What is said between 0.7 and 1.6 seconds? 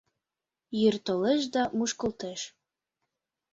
Йӱр толеш